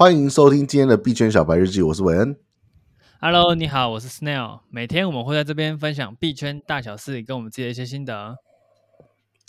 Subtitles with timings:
[0.00, 2.34] 欢迎收听今天的币圈小白日记，我是韦恩。
[3.20, 4.60] Hello，你好，我是 Snail。
[4.70, 8.34] 每天我们会在这边分享币圈大小事，跟我们自己的一些心得。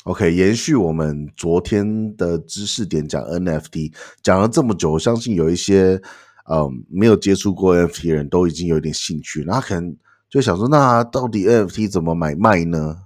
[0.03, 6.01] OK，延续我们昨天的知识点讲 NFT，讲了这么久，我相信有一些
[6.49, 9.95] 嗯没有接触过 NFT 的人都已经有点兴趣，那可能
[10.29, 13.03] 就想说，那到底 NFT 怎么买卖呢？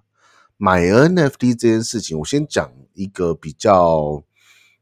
[0.57, 4.23] 买 NFT 这件事情，我先讲一个比较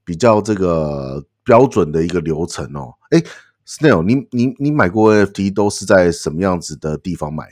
[0.06, 2.94] 比较这个标准的一个流程哦。
[3.12, 3.24] 诶
[3.66, 7.48] Snail，你你你买过 NFT 都是在什么样子的地方买？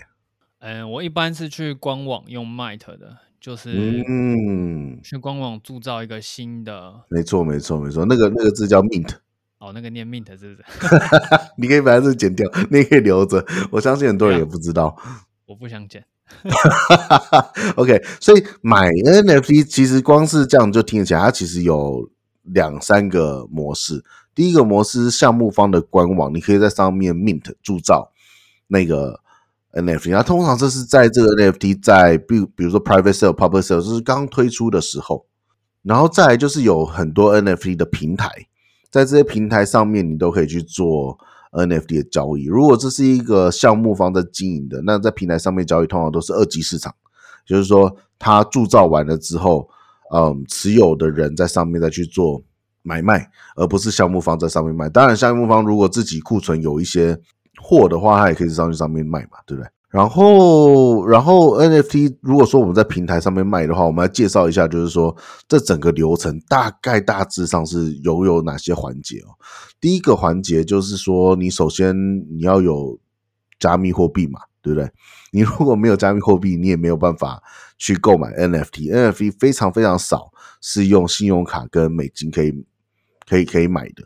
[0.59, 3.17] 嗯，我一般是去官网用 Mint 的。
[3.41, 9.09] 就是嗯，去官网铸造一个新的，没错没错没错，那个那个字叫 mint，
[9.58, 10.64] 哦，那个念 mint 是不是？
[11.58, 13.44] 你可以把它字剪掉，你可以留着。
[13.72, 14.95] 我相信很多人也不知道，
[15.48, 16.05] 我不想剪。
[17.78, 22.11] OK，所以买 NFT 其实光是这样就听起来，它其实有
[22.44, 24.04] 两三个模式。
[24.34, 28.12] 第一个模式是项目方的官网，你可以在上面 mint 铸造
[28.67, 29.20] 那个。
[29.73, 35.25] NFT，那通常这是在这个 NFT 在比比如说 private sale、public sale，就是刚推出的时候，
[35.81, 38.28] 然后再来就是有很多 NFT 的平台，
[38.89, 41.17] 在这些平台上面你都可以去做
[41.53, 42.47] NFT 的交易。
[42.47, 46.94] 如果这是一个项目方在经营的，那在平台上面交易通常都是二级市场，
[47.45, 49.69] 就是说它铸造完了之后，
[50.14, 52.42] 嗯，持有的人在上面再去做
[52.84, 54.90] 买卖，而不是项目方在上面卖。
[54.90, 57.20] 当然，项目方如果自己库存有一些。
[57.62, 59.70] 货的话，他也可以上去上面卖嘛，对不对？
[59.90, 65.16] 然后，然后 NFT 如果说我们在平台上面卖的话，我们来介绍一下，就是说
[65.48, 69.36] 这整个流程大概大致上是有有哪些环节哦。
[69.80, 71.94] 第一个环节就是说，你首先
[72.34, 72.98] 你要有
[73.59, 74.90] 加密货币嘛，对不对？
[75.31, 77.42] 你如果没有加密货币，你也没有办法
[77.78, 78.94] 去购买 NFT。
[78.94, 80.31] NFT 非常非常少
[80.62, 82.66] 是用信用卡跟美金可以
[83.28, 84.03] 可以可以买的。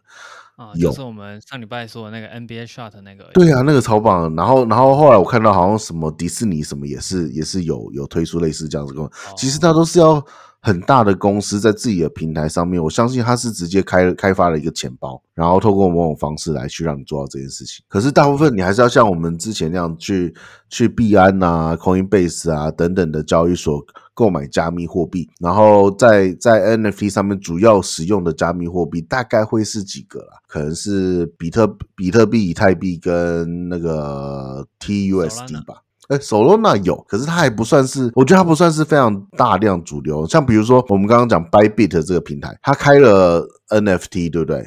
[0.55, 4.33] 啊，就是我们上礼拜说的那个 NBA Shot 那个，对啊，那个超棒。
[4.35, 10.25] 然后，然后后来我看到好像什么迪士尼什么也是也是有有推出类似这样子的，其实它都是要
[10.65, 17.85] 很大的公司在自己的平台上面，我相信他是直接开开发了一个钱包，然后透过某种方式来去让你做到这件事情。
[17.87, 20.33] 可是大部分你还是要像我们之前那样去
[20.69, 23.85] 去币安啊、Coinbase 啊等等的交易所。
[24.17, 30.39] 购买加密货币，然后在在 NFT 上面主要使用的加密货币大概会是几个啦？
[30.47, 35.81] 可能是比特比特币、以太币跟那个 TUSD 吧。
[36.09, 40.27] 哎，Solana 有，可是它还不算是，我觉得它不算是非常大量主流。
[40.27, 44.65] 像比如说我们刚刚讲 Bybit 这个平台，它开了 NFT，对不对？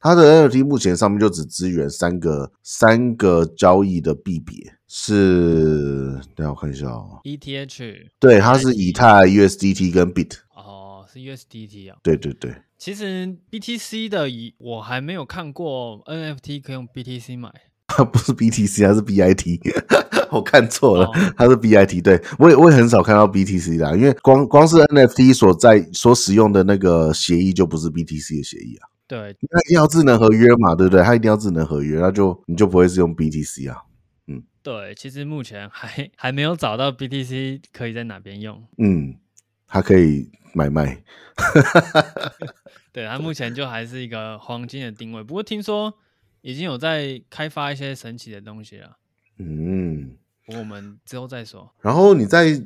[0.00, 4.54] 它的 NFT 目前上面就只支援三个三个交易的币别。
[4.86, 7.20] 是，等下我看一下哦。
[7.24, 10.34] ETH 对，它是以太、USDT 跟 BIT。
[10.54, 11.96] 哦，是 USDT 啊。
[12.02, 12.54] 对对对。
[12.76, 14.28] 其实 BTC 的，
[14.58, 17.50] 我还没有看过 NFT 可以用 BTC 买。
[17.86, 19.60] 它 不是 BTC，它是 BIT。
[20.32, 22.02] 我看错了，它是 BIT。
[22.02, 28.88] 对，我也我也很少看到 BTC 啦，因为光光是 NFT 所在所使用的那个协议就不是 BTC 的协议啊。
[29.06, 31.02] 对，那一定要智能合约嘛，对不对？
[31.02, 33.82] 它一定要智能合约，那就你就不会是用 BTC 啊。
[34.26, 38.64] 嗯对，其实目前还还没有找到 BTC 可以在哪边用。
[38.78, 39.14] 嗯，
[39.66, 41.02] 它可以买卖。
[42.92, 45.22] 对，它目前就还是一个黄金的定位。
[45.22, 45.92] 不过听说
[46.40, 48.96] 已经有在开发一些神奇的东西了。
[49.38, 50.16] 嗯，
[50.48, 51.70] 我们之后再说。
[51.80, 52.62] 然后你在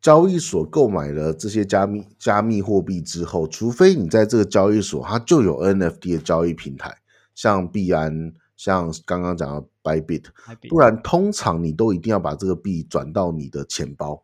[0.00, 6.96] 交易所购买了这些加密加密货币之后，除非你在这个交易所它就有 NFT 的交易平台，
[7.34, 8.32] 像币安。
[8.58, 10.24] 像刚刚讲的 Bybit，
[10.68, 14.20] 不然通常你都一定要把这个币转到你的钱包。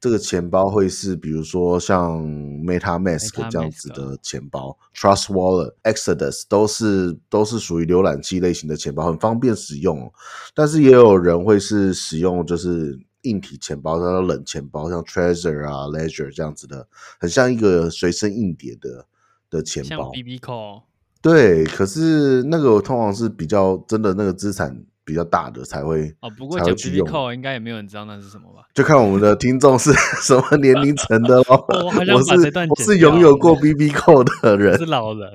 [0.00, 10.10] 这个钱包会是比如说像 MetaMask 这样子的钱包，Trust Wallet、Exodus 都是都是属于浏览器类型的钱包，很方便使用。
[10.54, 19.04] 但是也有人会是使用就是硬体钱包，叫做冷钱包，像 Treasure 啊、Ledger 这样子的，很像一个随身硬碟的
[19.50, 19.88] 的钱包。
[19.88, 20.82] 像 BBCO
[21.22, 26.30] 对，可是那个通常是比较真的那个资产比较大的才会哦。
[26.38, 28.62] 不过讲 BBCO 应该也没有人知道那是什么吧？
[28.72, 29.92] 就看我们的听众是
[30.22, 31.64] 什么年龄层的喽。
[31.84, 35.28] 我好像把这段我是我是拥有过 BBCO 的人，是老人。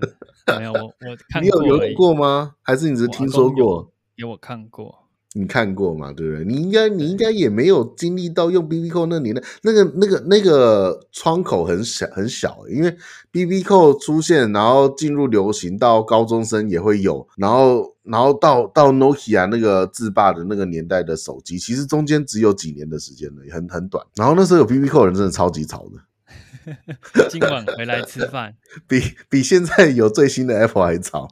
[0.57, 2.53] 没有我我看过你有拥有过吗？
[2.63, 3.91] 还是你只是听说过？
[4.15, 5.04] 有我看过。
[5.37, 6.13] 你看过嘛？
[6.13, 6.45] 对不对？
[6.45, 12.95] 你应该，你应该也没有经历到用 BB 扣那年代，那个、那个、那个窗口很小很小，因为
[13.31, 24.05] BB 扣出现，然后进入流行，到高中生也会有，然后，然后到到 Nokia 那个自霸的那个年代的手机，其实中间只有几年的时间了，很很短。
[24.15, 28.55] 然后那时候有 BB 扣的人真的超级潮的， 今晚回来吃饭，
[28.87, 31.27] 比比现在有最新的 Apple 还潮。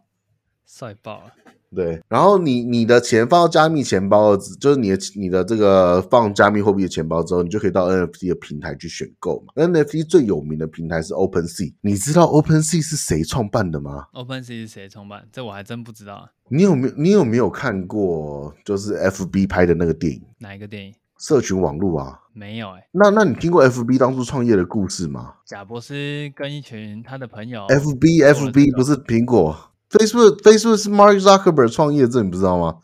[0.68, 1.43] 帅爆了。
[1.74, 9.54] 对，然后你你的钱放到加密钱包，就是你的你的这个放加密货币的钱包之后，你就可以到 NFT 的平台去选购嘛。
[9.56, 15.28] NFT 最有名的平台是 OpenSea，你知道 OpenSea 是谁创办的吗？OpenSea 是谁创办？
[15.31, 16.30] 这我还真不知道。
[16.50, 20.22] 你有没有你有没有看过就是 FB 拍的那个电影？
[20.40, 20.94] 哪一个电影？
[21.18, 22.20] 社群网络啊？
[22.34, 22.88] 没有哎、欸。
[22.92, 25.36] 那那你听过 FB 当初创业的故事吗？
[25.46, 27.62] 贾博士跟一群他的朋友。
[27.68, 29.58] FB FB 不是苹果。
[29.94, 32.78] Facebook Facebook 是 Mark Zuckerberg 创业，这你不知道吗？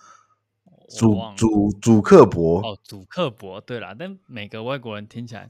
[0.97, 3.61] 主主主克伯哦，主克伯。
[3.61, 5.49] 对啦，但每个外国人听起来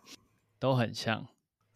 [0.59, 1.25] 都很像。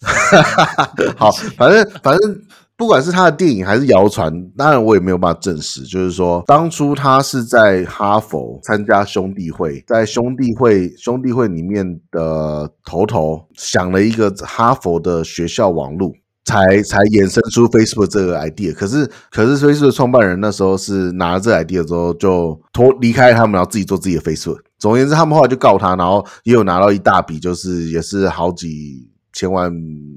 [1.15, 2.41] 好，反正反正
[2.75, 5.83] 不管是他的电影还是谣传，当然我也没有办法证实。
[5.83, 16.13] 就是说，当初他是在哈佛参加兄弟会，在兄弟会兄弟会里面的头头想了一个哈佛的学校网路。
[16.45, 24.60] 才才衍生出 Facebook 这个 idea，可是可是 Facebook 创办人那时候是拿了这 idea 之后就脱离开他们，然后自己做自己的 Facebook。
[24.78, 29.72] 总而言之，他们后来就告他，然后也有拿到一大笔，就是也是好几千万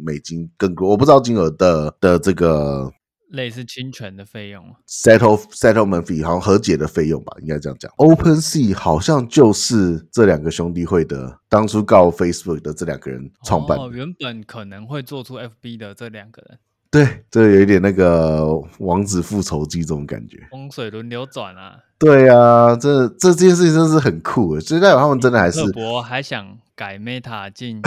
[0.04, 2.92] 美金更多，我不知道金额的的这个。
[3.30, 7.90] 类似侵权的费用，settle settlement fee 好像和解的费用吧，应该这样讲。
[7.96, 13.78] OpenSea 好像就是这两个兄弟会的当初告 Facebook 的这两个人创办。
[13.78, 16.58] 哦，原本可能会做出 FB 的这两个人。
[16.96, 21.76] 对，这有一点那个王子复仇记这种感觉，风水轮流转啊。
[21.98, 25.60] 对啊，这这件事情真是很酷，所以代表他们真的还是。
[25.60, 27.80] 祖克伯还想改 Meta 进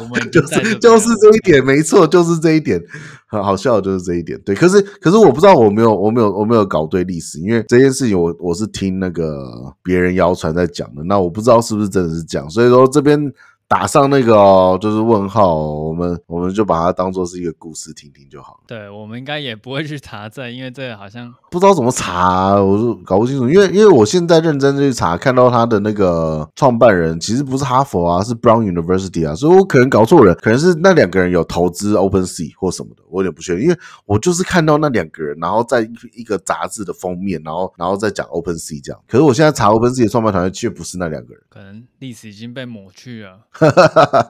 [0.00, 2.82] 我们 就是就是这一点，没错，就是这一点，
[3.26, 4.40] 很好笑，就是这一点。
[4.40, 13.30] 对，可是可是我不知道，我没有我没有我没有搞对历史，因为这件事情我我是听那个别人谣传在讲的，那我不知道是不是真的是这样，所以说这边。
[13.68, 18.60] 打上那个哦，就是问号，我们我们就把它当做是一个故事听听就好了。
[18.66, 23.48] 对，我们应该也不会去查证，因为这个好像不知道怎么查啊，我就搞不清楚。
[23.48, 33.64] 因为因为我现在认真去查，看到他的那个创办人其实不是哈佛啊，是 Brown University 啊，所以我可能搞错人，可能是那两个人有投资 OpenSea 或什么的，我有点不确定。
[33.64, 35.80] 因为我就是看到那两个人，然后在
[36.14, 39.02] 一个杂志的封面，然后然后再讲 OpenSea 这样。
[39.08, 43.40] 可是我现在查 OpenSea 的创办团队却不是那两个人，可能历史已经被抹去了。
[43.58, 44.28] 哈哈哈哈哈！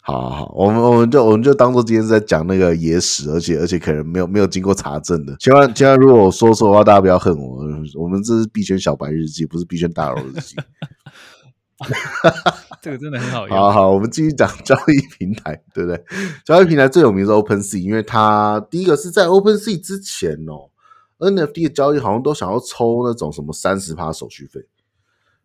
[0.00, 5.34] 好好好，我们我们就我们就当做今天是在讲那个野史，而且而且可能没有没有经过查证的。
[5.40, 7.64] 千万千万，如果我说错的话，大家不要恨我。
[7.94, 10.56] 我们这是币圈小白日记，不是币圈大佬日记。
[12.80, 13.56] 这个真的很好 用。
[13.56, 16.04] 好好，我们继续讲交易平台，对不对？
[16.44, 20.68] 交易平台最有名是 OpenSea，因为它第一个是在 OpenSea 之前哦
[21.18, 24.60] ，NFT 的交易好像都想要抽那种什么三十趴手续费。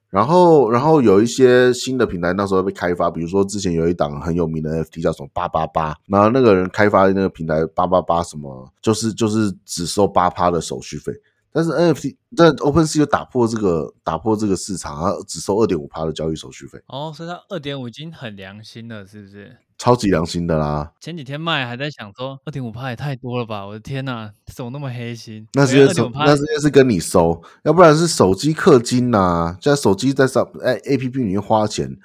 [0.09, 11.13] 然后，然后有一些新的平台那时候被开发，比如说之前有一档很有名的 NFT 叫什么八八八，然后那个人开发的那个平台八八八什么，就是就是只收八趴的手续费。
[11.51, 16.79] 但是 NFT 但 OpenSea 就打破这个打破这个市场，它只收二点五趴的交易手续费。
[16.87, 19.57] 哦，所以它二点五已经很良心了，是不是？
[19.79, 20.91] 超级良心的啦！
[20.99, 23.65] 前几天卖还在想说二点五趴也太多了吧？
[23.65, 25.47] 我的天呐，怎么那么黑心？
[25.53, 29.57] 那是因为那是因为是跟你收，要不然是手机氪金呐、啊。
[29.61, 31.97] 在手机在上哎 A P P 里面花钱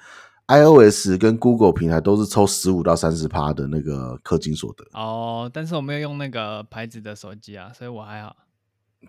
[0.47, 4.85] ，iOS 跟 Google 平台都是抽十五到三十趴的那个氪金所得。
[4.93, 8.33] 哦，但是我没有用那个牌子的手机啊，所以我还好。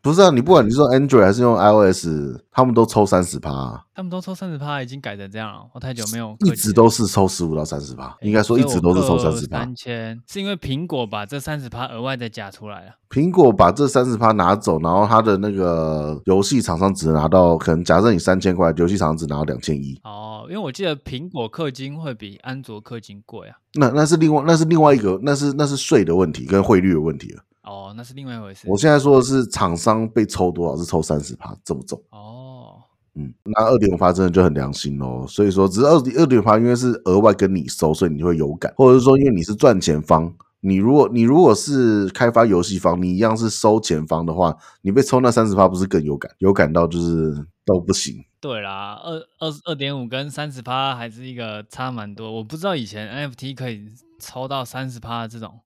[0.03, 2.07] 不是啊，你不管你是用 Android 还是用 iOS，
[2.51, 3.85] 他们都抽三十趴。
[3.95, 5.63] 他们都抽三十趴，已经改成这样了。
[5.73, 9.61] 我太久没有，一直都是抽十五到三十趴，应该说一直都是抽三十趴。
[9.61, 12.93] 三千是因为苹果把这三十趴额外再加出来了。
[13.09, 19.99] 苹果把这三十趴拿走，然后他的那个游戏厂商只能拿到，可能假设你三千块，游戏厂商只拿到两千一。
[20.05, 23.57] 哦，因为我记得苹果氪金会比安卓氪金贵啊。
[23.75, 27.43] 那那是另外那是另外一个，那是那是税的问题跟汇率的问题了。
[27.67, 28.67] 哦，那是另外一回事。
[28.69, 32.01] 我现在说的是厂商被抽多少，是抽三十趴这么重。
[32.11, 32.81] 哦，
[33.15, 35.27] 嗯，那二点五趴真的就很良心哦。
[35.29, 46.31] 所以说，只是二二点五趴，因为是额外跟你收，所以你会有感，或者是说，因为你是赚钱方，你如果你如果是开发游戏方，你一样是收钱方的话，你被抽那三十趴，不是更有感？
[46.39, 48.25] 有感到就是都不行。
[48.39, 52.31] 对啦，二二二点五跟三十趴还是一个差蛮多。
[52.31, 53.89] 我不知道以前 NFT 可以
[54.21, 55.61] 抽到三十趴这种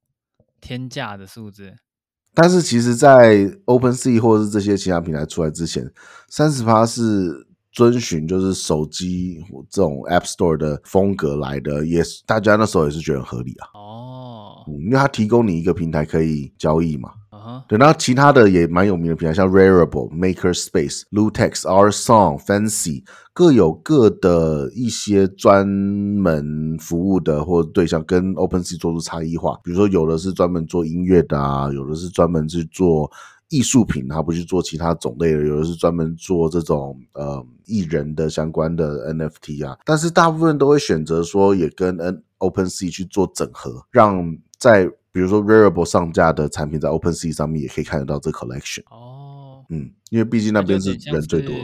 [0.62, 1.75] 天价的数字。
[2.33, 5.91] 但是其实，在 OpenSea 或者是这些其他平台出来之前，
[6.29, 13.69] 三十趴是遵循就是手机这种 App Store 的风格来的，也是大家那时候也是觉得合理啊。
[13.75, 17.11] 哦，嗯，因为它提供你一个平台可以交易嘛。
[17.68, 29.59] 对，然后其他的也蛮有名的品牌，像 Rarible、MakerSpace、Lutex、OurSong、Fancy，各有各的一些专门服务的或对象，跟 OpenSea 做出差异化。
[29.62, 33.11] 比如说，有的是专门做音乐的啊，有的是专门去做
[33.49, 39.78] 艺术品，他不去做其他种类的，有的是专门做这种呃艺人的相关的 NFT 啊。
[39.85, 48.83] 但是大部分都会选择说，也跟 N OpenSea 去做整合，让在比如说 Rarible 上架的产品，在 OpenSea 上面也可以看得到这 collection。
[48.90, 51.55] 哦，嗯，因为毕竟那边是人最多。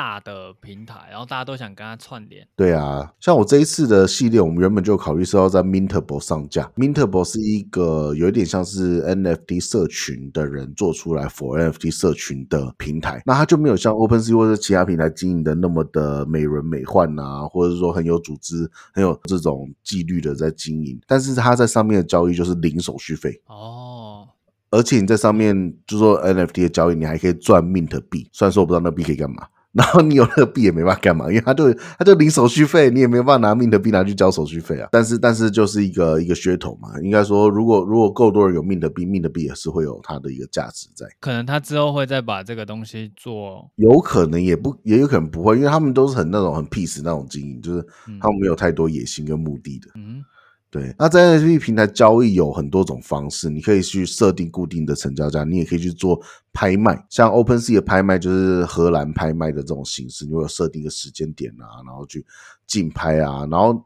[0.00, 2.48] 大的平台，然后大家都想跟它串联。
[2.56, 6.72] 对啊，像我这一次的系列，我们原本就考虑是要在 Mintable 上架。
[6.74, 20.98] Mintable 是一个有一点像是 NFT 社群的人做出来 for NFT 社群的平台，那它就没有像 OpenSea 或者其他平台经营的那么的美轮美奂啊，或者说很有组织、很有这种纪律的在经营。
[21.06, 24.26] 但是它在上面的交易就是零手续费哦，
[24.70, 28.26] 而且你在上面就说 NFT 的交易，你还可以赚 Mint 币。
[28.32, 29.46] 虽然说我不知道那币可以干嘛。
[29.72, 34.88] 然后你有那个币也没办法干嘛，因为他就他就领手续费，你也没有办法拿 Mint 币拿去交手续费啊。
[34.90, 41.06] 但是但是就是一个一个噱头嘛，应该说如果如果够多人有 Mint 币，Mint 币也是会有它的一个价值在。
[41.20, 47.80] 可能他之后会再把这个东西做，有可能也不也有可能不会，因为他们都是很那种很 peace 那种经营，就是
[48.20, 49.88] 他们没有太多野心跟目的的。
[49.94, 50.24] 嗯。
[50.70, 56.20] 对，那在 NFT 平台交易有很多种方式，你可以去设定固定的成交价，你也可以去做
[56.52, 62.24] 拍卖，像 OpenSea 的拍卖就是荷兰拍卖的这种形式，你会有设定一个时间点啊，然后去
[62.68, 63.82] 竞拍啊，然后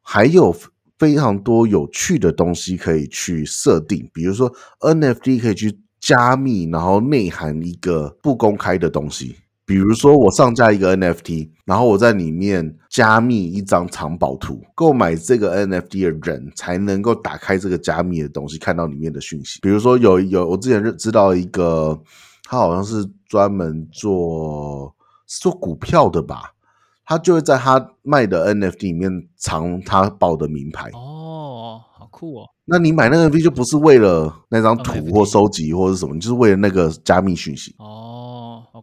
[0.00, 0.56] 还有
[0.98, 4.50] 非常多有趣的东西可以去设定，比如说
[4.80, 9.36] NFT 可以去加密，然后内含一个不公开的东西。
[9.66, 19.60] 比如说，我上架一个 NFT，然后我在里面加密一张藏宝图，购买这个 NFT 的人才能够打开这个加密的东西，看到里面的讯息。
[19.62, 21.98] 比如说有，有有我之前知道一个，
[22.42, 24.94] 他好像是专门做
[25.26, 26.52] 是做股票的吧，
[27.06, 30.90] 他就会在他卖的 NFT 里面藏他报的名牌。
[30.92, 32.50] 哦，好酷哦！
[32.66, 37.74] 那你买那个 NFT 就不是为了那张图或收集或者什么，你就是为了那个加密讯息。
[37.78, 38.03] 哦。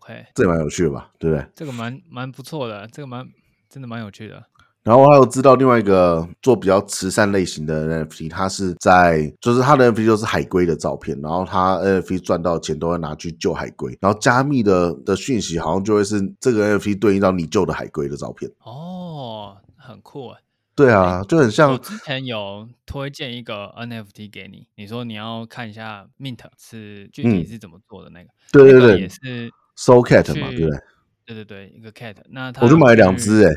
[0.03, 1.11] OK，这蛮有趣的吧？
[1.19, 1.45] 对不对？
[1.55, 3.27] 这个蛮蛮不错的，这个蛮
[3.69, 4.43] 真的蛮有趣的。
[4.83, 18.51] 然后我还有知道另外一个做比较慈善类型的 NFT，它是在就是它的 NFT 就是海龟的照片，然后它 NFT 赚到钱都会拿去救海龟，然后加密的的讯息好像就会是这个 NFT 对应到你救的海龟的照片。
[18.63, 20.39] 哦，很酷哎。
[20.73, 21.73] 对啊，就很像。
[21.73, 28.25] 我之前有推荐一个 NFT 给你，你说你要看一下 Mint 是具体是怎么做的那个。
[28.25, 29.51] 嗯、对对对，也是。
[29.77, 30.79] Soul Cat 嘛，对不对？
[31.25, 32.15] 对对对，一个 cat。
[32.29, 33.51] 那他我就买了两只 哎。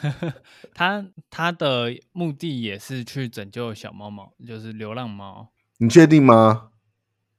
[0.74, 5.50] 他他的目的也是去拯救小猫猫，就是流浪猫。
[5.78, 6.70] 你确定吗？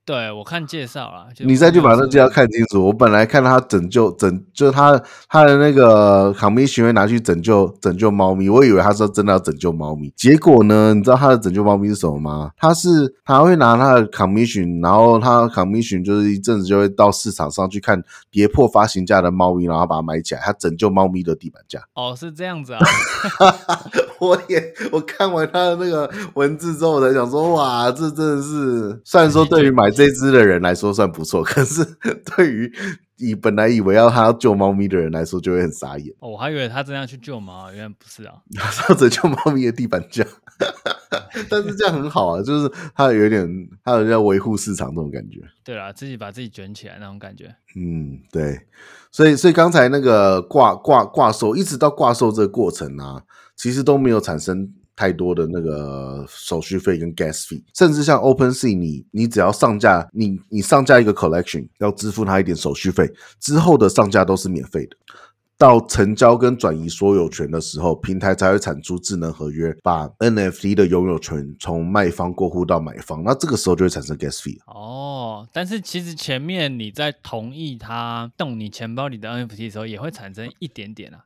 [0.09, 2.83] 对，我看介绍了，你再去把那介绍看清楚。
[2.83, 10.11] 我本来看他拯救拯，就是他他的那个 commission 会拿去拯救拯救猫咪，我以为他说真的要拯救猫咪。
[10.15, 12.49] 结果呢，你知道他的拯救猫咪是什么吗？
[12.57, 18.01] 他是他会拿他的 commission，然后他 commission 就是一阵子就会到市场上去看
[18.31, 21.79] 跌破发行价的猫咪，然后把它买起来，他拯救猫咪的地板价。
[21.93, 22.79] 哦，是这样子啊。
[24.19, 31.83] 我也我看完他的那个文字之后，我才想说，哇，这真的是，虽然说对于买这只的人来说算不错， 可是
[32.35, 32.71] 对于
[33.17, 36.15] 你本来以为要他要救猫咪的人来说，就会很傻眼。
[36.19, 40.25] 哦，我还以为他真的要去救猫，原来不是啊， 他只救猫咪的地板价。
[41.49, 45.41] 但是这样很好啊，就是他有点，他有要维护市场那种感觉。
[45.65, 47.53] 对啊，自己把自己卷起来那种感觉。
[47.75, 48.57] 嗯，对。
[49.11, 53.23] 所以，所以刚才那个挂挂挂售，一直到挂售这个过程啊。
[53.55, 64.97] 其实都没有产生太多的那个手续费跟 gas fee，甚至像 OpenSea，你你只要上架，你你上架一个 collection，要支付他一点手续费，之后的上架都是免费的。
[65.57, 74.59] 到成交跟转移所有权的时候，平台才会产出智能合约，把 NFT 的拥有权从卖方过户到买方，那这个时候就会产生 gas fee。
[74.65, 81.23] 哦，但是其实前面你在同意他动你钱包里的 NFT 的时候，也会产生一点点啊，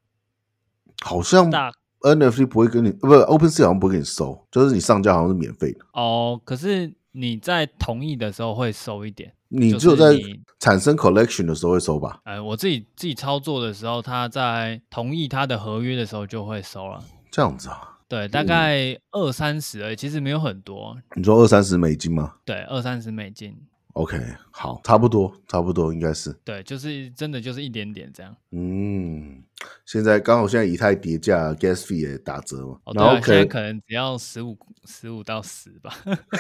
[1.04, 1.72] 好像大。
[2.04, 5.80] NFT 不会跟你，不是 OpenSea 好像不会给你收，就是你上架好像是免费的。
[5.94, 10.20] 哦，可是你在同意的时候会收一点，你只有在
[10.60, 12.20] 产生 collection 的时候会收吧？
[12.24, 17.04] 哎，我自己自己操作的时候，他在同意他的合约的时候就会收了。
[17.32, 17.98] 这样子啊？
[18.08, 20.96] 对，大概二三十而已，其实没有很多。
[21.16, 22.36] 你说二三十美金吗？
[22.46, 23.56] 对，二三十美金。
[23.94, 24.20] OK，
[24.50, 26.34] 好，差不多，差不多应该是。
[26.44, 28.36] 对，就是真的就是一点点这样。
[28.52, 29.43] 嗯，
[29.86, 32.78] 现在刚好现在以太跌价，gas fee 也打折嘛。
[32.86, 35.94] 哦，对啊，然后现在可能只要十五十五到十吧。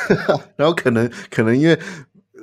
[0.58, 1.79] 然后可能可能因为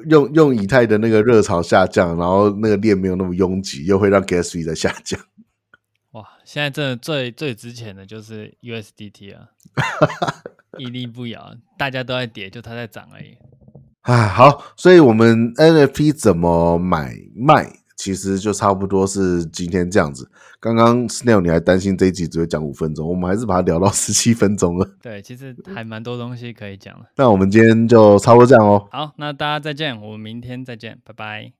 [0.08, 5.20] 用用以太的那个热潮下降，然后那个链没有那么拥挤，又会让 gas fee 在下降。
[6.12, 9.48] 哇，现在真的最最值钱的就是 USDT 啊，
[10.78, 13.36] 屹立不摇，大家都在跌，就它在涨而已。
[14.02, 20.26] 啊，好，所以我们 NFT 怎么买卖，其实就差不多是今天这样子。
[20.59, 24.90] 刚刚 Snail 你还担心这一集只会讲五分钟，我们还是把它聊到十七分钟了。
[25.02, 27.07] 对，其实还蛮多东西可以讲的。
[27.16, 28.88] 那我们今天就差不多这样哦。
[28.90, 31.59] 好，那大家再见，我们明天再见，拜拜。